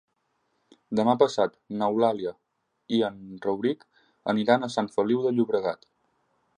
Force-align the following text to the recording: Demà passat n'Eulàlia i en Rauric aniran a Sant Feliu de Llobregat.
Demà 0.99 1.13
passat 1.23 1.53
n'Eulàlia 1.81 2.33
i 2.97 3.03
en 3.11 3.21
Rauric 3.45 3.87
aniran 4.35 4.69
a 4.71 4.75
Sant 4.79 4.93
Feliu 4.97 5.25
de 5.29 5.37
Llobregat. 5.39 5.91